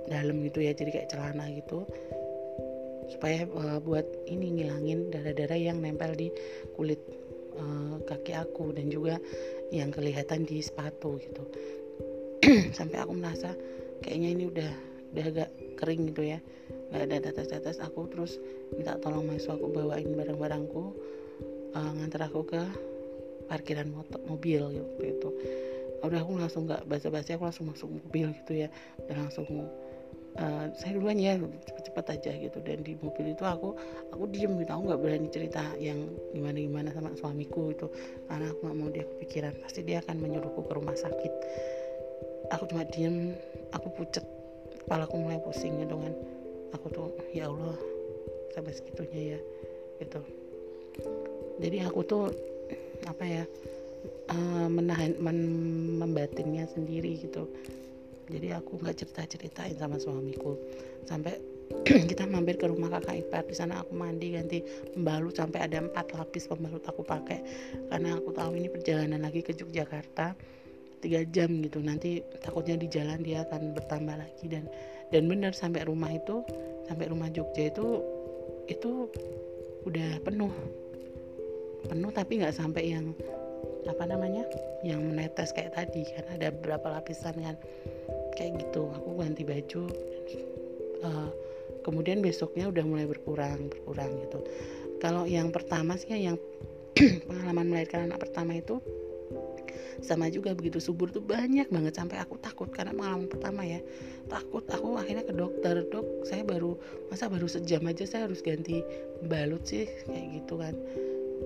dalam 0.08 0.42
gitu 0.46 0.62
ya 0.62 0.74
jadi 0.74 0.90
kayak 1.00 1.10
celana 1.10 1.48
gitu. 1.54 1.86
Supaya 3.08 3.46
uh, 3.46 3.78
buat 3.84 4.04
ini 4.26 4.60
ngilangin 4.60 5.12
darah-darah 5.12 5.60
yang 5.60 5.78
nempel 5.78 6.16
di 6.16 6.32
kulit 6.74 7.00
uh, 7.56 8.00
kaki 8.04 8.34
aku. 8.34 8.74
Dan 8.74 8.90
juga 8.90 9.20
yang 9.72 9.88
kelihatan 9.92 10.44
di 10.44 10.60
sepatu 10.60 11.16
gitu. 11.20 11.44
Sampai 12.76 13.00
aku 13.00 13.12
merasa 13.16 13.56
kayaknya 14.04 14.28
ini 14.34 14.44
udah 14.50 14.70
udah 15.14 15.24
agak 15.30 15.50
kering 15.80 16.12
gitu 16.12 16.36
ya. 16.36 16.38
Nggak 16.92 17.02
ada 17.08 17.16
tetes-tetes 17.30 17.78
aku 17.80 18.10
terus 18.12 18.36
minta 18.74 18.98
tolong 19.00 19.24
mahasiswa 19.24 19.56
aku 19.56 19.66
bawain 19.72 20.10
barang-barangku 20.12 20.84
uh, 21.74 21.90
ngantar 21.96 22.28
aku 22.28 22.44
ke 22.44 22.62
parkiran 23.44 23.92
motor, 23.92 24.20
mobil 24.24 24.72
gitu 25.04 25.28
udah 26.04 26.20
aku 26.20 26.36
langsung 26.36 26.68
nggak 26.68 26.84
basa-basi 26.84 27.32
aku 27.32 27.48
langsung 27.48 27.66
masuk 27.72 27.88
mobil 27.88 28.28
gitu 28.44 28.52
ya. 28.52 28.68
Dan 29.08 29.24
langsung 29.24 29.48
uh, 30.38 30.66
saya 30.74 30.98
duluan 30.98 31.18
ya 31.18 31.38
cepet-cepet 31.38 32.06
aja 32.18 32.30
gitu. 32.34 32.58
Dan 32.62 32.82
di 32.82 32.98
mobil 32.98 33.34
itu 33.34 33.44
aku 33.44 33.74
aku 34.14 34.24
diem 34.30 34.54
gitu. 34.58 34.70
Aku 34.74 34.82
nggak 34.90 35.00
berani 35.00 35.28
cerita 35.30 35.62
yang 35.78 36.10
gimana 36.34 36.58
gimana 36.58 36.88
sama 36.94 37.10
suamiku 37.14 37.70
itu. 37.74 37.86
Karena 38.26 38.50
aku 38.50 38.60
nggak 38.66 38.76
mau 38.78 38.88
dia 38.90 39.04
kepikiran. 39.06 39.52
Pasti 39.62 39.80
dia 39.86 39.98
akan 40.02 40.16
menyuruhku 40.18 40.60
ke 40.66 40.72
rumah 40.74 40.96
sakit. 40.96 41.32
Aku 42.52 42.68
cuma 42.68 42.84
diem 42.92 43.34
aku 43.72 43.88
pucet 43.94 44.24
kepala 44.84 45.08
aku 45.08 45.16
mulai 45.18 45.40
pusing 45.40 45.80
gitu 45.80 45.96
kan. 45.96 46.14
Aku 46.76 46.86
tuh 46.90 47.08
ya 47.30 47.48
Allah 47.48 47.78
sampai 48.54 48.74
segitunya 48.74 49.38
ya 49.38 49.40
gitu. 50.02 50.20
Jadi 51.62 51.76
aku 51.86 52.00
tuh 52.06 52.24
apa 53.06 53.24
ya 53.26 53.44
uh, 54.30 54.68
menahan 54.70 55.16
men, 55.20 55.38
membatinnya 55.98 56.66
sendiri 56.70 57.18
gitu 57.20 57.48
jadi 58.28 58.56
aku 58.56 58.80
nggak 58.80 58.96
cerita 58.96 59.22
ceritain 59.28 59.76
sama 59.76 60.00
suamiku. 60.00 60.56
Sampai 61.04 61.36
kita 62.10 62.24
mampir 62.24 62.56
ke 62.56 62.64
rumah 62.68 62.88
kakak 62.96 63.24
ipar. 63.24 63.44
Di 63.44 63.56
sana 63.56 63.84
aku 63.84 63.92
mandi 63.92 64.32
ganti 64.32 64.64
pembalut. 64.96 65.36
Sampai 65.36 65.64
ada 65.64 65.84
empat 65.84 66.16
lapis 66.16 66.48
pembalut 66.48 66.84
aku 66.88 67.04
pakai. 67.04 67.44
Karena 67.92 68.16
aku 68.16 68.32
tahu 68.32 68.56
ini 68.56 68.68
perjalanan 68.72 69.20
lagi 69.20 69.44
ke 69.44 69.52
Yogyakarta 69.52 70.32
tiga 71.04 71.20
jam 71.28 71.52
gitu. 71.60 71.84
Nanti 71.84 72.24
takutnya 72.40 72.80
di 72.80 72.88
jalan 72.88 73.20
dia 73.20 73.44
akan 73.44 73.76
bertambah 73.76 74.16
lagi. 74.16 74.44
Dan 74.48 74.64
dan 75.12 75.28
benar 75.28 75.52
sampai 75.52 75.84
rumah 75.84 76.08
itu 76.08 76.40
sampai 76.88 77.12
rumah 77.12 77.28
Jogja 77.28 77.68
itu 77.68 78.00
itu 78.72 79.12
udah 79.84 80.24
penuh. 80.24 80.52
Penuh 81.84 82.10
tapi 82.16 82.40
nggak 82.40 82.56
sampai 82.56 82.96
yang 82.96 83.12
apa 83.84 84.04
namanya 84.08 84.44
yang 84.84 85.00
menetes 85.04 85.52
kayak 85.52 85.76
tadi 85.76 86.04
kan. 86.08 86.24
Ada 86.36 86.52
beberapa 86.52 86.92
lapisan 86.92 87.36
kan 87.40 87.56
kayak 88.36 88.60
gitu. 88.60 88.90
Aku 89.00 89.20
ganti 89.20 89.42
baju 89.46 89.82
uh, 91.04 91.30
kemudian 91.84 92.24
besoknya 92.24 92.72
udah 92.72 92.84
mulai 92.84 93.06
berkurang 93.06 93.68
berkurang 93.68 94.10
gitu. 94.24 94.40
Kalau 94.98 95.28
yang 95.28 95.52
pertama 95.52 96.00
sih 96.00 96.16
yang 96.16 96.40
pengalaman 97.28 97.68
melahirkan 97.68 98.08
anak 98.08 98.24
pertama 98.24 98.56
itu 98.56 98.80
sama 100.02 100.26
juga 100.26 100.52
begitu 100.52 100.82
subur 100.82 101.12
tuh 101.12 101.22
banyak 101.22 101.70
banget. 101.70 101.94
Sampai 101.94 102.18
aku 102.18 102.40
takut 102.40 102.68
karena 102.72 102.96
pengalaman 102.96 103.28
pertama 103.30 103.62
ya 103.62 103.78
takut. 104.26 104.64
Aku 104.72 104.98
akhirnya 104.98 105.24
ke 105.28 105.34
dokter 105.36 105.86
dok 105.92 106.26
saya 106.26 106.42
baru 106.42 106.74
masa 107.12 107.30
baru 107.30 107.46
sejam 107.46 107.84
aja 107.86 108.04
saya 108.08 108.26
harus 108.26 108.40
ganti 108.42 108.82
balut 109.28 109.62
sih? 109.68 109.86
Kayak 110.08 110.26
gitu 110.42 110.54
kan. 110.58 110.74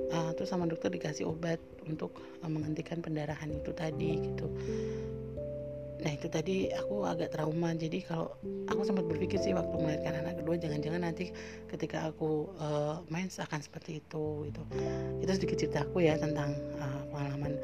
Uh, 0.09 0.31
terus 0.39 0.49
sama 0.49 0.65
dokter 0.65 0.89
dikasih 0.89 1.29
obat 1.29 1.59
untuk 1.89 2.21
uh, 2.45 2.51
menghentikan 2.51 3.01
pendarahan 3.01 3.49
itu 3.49 3.73
tadi 3.73 4.21
gitu. 4.21 4.47
Nah 5.99 6.15
itu 6.15 6.31
tadi 6.31 6.71
aku 6.71 7.03
agak 7.03 7.35
trauma. 7.35 7.75
Jadi 7.75 8.07
kalau 8.07 8.31
aku 8.71 8.81
sempat 8.87 9.05
berpikir 9.11 9.43
sih 9.43 9.51
waktu 9.55 9.75
melahirkan 9.75 10.23
anak 10.23 10.39
kedua 10.39 10.55
jangan-jangan 10.55 11.03
nanti 11.03 11.35
ketika 11.67 12.11
aku 12.11 12.55
uh, 12.63 13.03
mens 13.11 13.43
akan 13.43 13.59
seperti 13.59 13.99
itu 13.99 14.47
gitu. 14.51 14.63
Itu 15.19 15.31
sedikit 15.35 15.57
cerita 15.59 15.79
aku 15.83 16.07
ya 16.07 16.15
tentang 16.15 16.55
uh, 16.79 17.03
pengalaman 17.11 17.59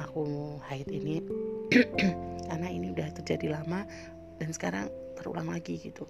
aku 0.00 0.56
haid 0.64 0.88
ini. 0.88 1.20
Karena 2.48 2.68
ini 2.72 2.92
udah 2.96 3.08
terjadi 3.20 3.60
lama 3.60 3.84
dan 4.40 4.50
sekarang 4.52 4.88
terulang 5.20 5.52
lagi 5.52 5.76
gitu. 5.76 6.08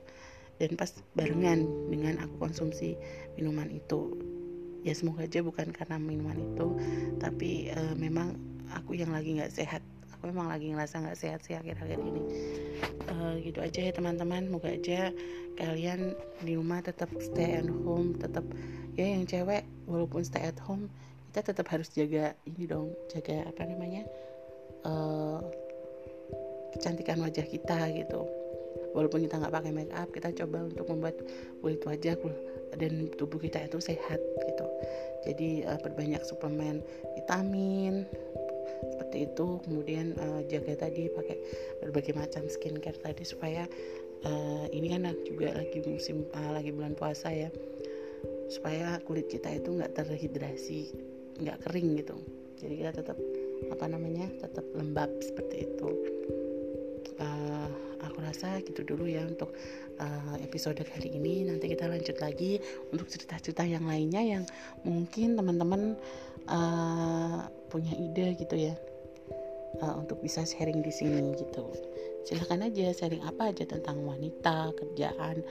Dan 0.63 0.79
pas 0.79 0.95
barengan 1.19 1.67
dengan 1.91 2.23
aku 2.23 2.39
konsumsi 2.39 2.95
minuman 3.35 3.67
itu 3.75 4.15
ya 4.85 4.93
semoga 4.93 5.25
aja 5.25 5.41
bukan 5.41 5.73
karena 5.73 5.97
minuman 5.97 6.37
itu 6.37 6.77
tapi 7.17 7.73
uh, 7.73 7.97
memang 7.97 8.37
aku 8.73 8.97
yang 8.99 9.11
lagi 9.13 9.41
nggak 9.41 9.53
sehat. 9.53 9.81
Aku 10.17 10.33
memang 10.33 10.49
lagi 10.49 10.73
ngerasa 10.73 11.05
nggak 11.05 11.19
sehat 11.19 11.41
sih 11.45 11.57
akhir-akhir 11.57 12.01
ini. 12.01 12.23
Uh, 13.09 13.41
gitu 13.41 13.61
aja 13.61 13.81
ya 13.81 13.93
teman-teman. 13.93 14.49
Moga 14.49 14.73
aja 14.73 15.13
kalian 15.57 16.13
di 16.43 16.59
rumah 16.59 16.83
tetap 16.83 17.09
stay 17.23 17.61
at 17.61 17.69
home 17.69 18.17
tetap 18.19 18.45
ya 18.99 19.07
yang 19.07 19.25
cewek 19.27 19.63
walaupun 19.87 20.27
stay 20.27 20.43
at 20.43 20.59
home 20.59 20.91
kita 21.31 21.51
tetap 21.51 21.67
harus 21.71 21.91
jaga 21.91 22.35
ini 22.47 22.67
dong 22.67 22.95
jaga 23.11 23.43
apa 23.47 23.67
namanya 23.67 24.07
uh, 24.87 25.43
kecantikan 26.75 27.23
wajah 27.23 27.47
kita 27.47 27.91
gitu. 27.95 28.27
Walaupun 28.95 29.27
kita 29.27 29.43
nggak 29.43 29.55
pakai 29.55 29.73
make 29.75 29.95
up 29.95 30.09
kita 30.15 30.31
coba 30.45 30.71
untuk 30.71 30.87
membuat 30.87 31.19
kulit 31.59 31.83
wajah 31.83 32.15
dan 32.79 33.11
tubuh 33.17 33.39
kita 33.41 33.65
itu 33.65 33.79
sehat 33.81 34.21
gitu. 34.45 34.67
Jadi 35.25 35.65
uh, 35.65 35.81
perbanyak 35.81 36.21
suplemen 36.27 36.85
vitamin 37.17 38.05
seperti 38.95 39.31
itu. 39.31 39.61
Kemudian 39.65 40.15
uh, 40.21 40.41
jaga 40.47 40.89
tadi 40.89 41.09
pakai 41.09 41.37
berbagai 41.81 42.15
macam 42.15 42.45
skincare 42.47 42.99
tadi 43.01 43.25
supaya 43.25 43.65
uh, 44.27 44.67
ini 44.71 44.93
kan 44.93 45.13
juga 45.25 45.57
lagi 45.57 45.81
musim 45.87 46.27
uh, 46.37 46.53
lagi 46.53 46.71
bulan 46.75 46.93
puasa 46.97 47.33
ya 47.33 47.51
supaya 48.49 49.01
kulit 49.09 49.33
kita 49.33 49.57
itu 49.57 49.73
nggak 49.73 49.97
terhidrasi 49.97 50.93
nggak 51.41 51.65
kering 51.69 52.01
gitu. 52.01 52.17
Jadi 52.61 52.75
kita 52.81 52.93
tetap 52.97 53.19
apa 53.71 53.85
namanya 53.89 54.29
tetap 54.41 54.65
lembab 54.77 55.11
seperti 55.25 55.69
itu 55.69 55.89
uh, 57.21 57.69
aku 58.05 58.19
rasa 58.21 58.61
gitu 58.65 58.85
dulu 58.85 59.09
ya 59.09 59.25
untuk 59.25 59.53
uh, 60.01 60.37
episode 60.41 60.81
kali 60.81 61.15
ini 61.17 61.49
nanti 61.49 61.71
kita 61.71 61.89
lanjut 61.89 62.17
lagi 62.21 62.61
untuk 62.93 63.09
cerita-cerita 63.09 63.65
yang 63.65 63.85
lainnya 63.89 64.23
yang 64.23 64.45
mungkin 64.85 65.37
teman-teman 65.39 65.97
uh, 66.49 67.49
punya 67.69 67.93
ide 67.97 68.37
gitu 68.39 68.57
ya 68.57 68.75
uh, 69.81 69.95
untuk 69.99 70.21
bisa 70.21 70.45
sharing 70.45 70.81
di 70.85 70.93
sini 70.93 71.35
gitu 71.37 71.65
silahkan 72.25 72.65
aja 72.65 72.93
sharing 72.93 73.25
apa 73.25 73.53
aja 73.53 73.65
tentang 73.69 74.01
wanita 74.05 74.73
kerjaan 74.77 75.45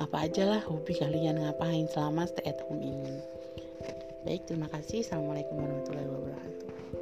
apa 0.00 0.16
aja 0.24 0.48
lah 0.48 0.62
hobi 0.64 0.96
kalian 0.96 1.42
ngapain 1.42 1.84
selama 1.92 2.24
stay 2.26 2.48
at 2.48 2.58
home 2.66 2.80
ini 2.80 3.20
Baik, 4.22 4.46
terima 4.46 4.70
kasih. 4.70 5.02
Assalamualaikum 5.02 5.58
warahmatullahi 5.58 6.06
wabarakatuh. 6.06 7.01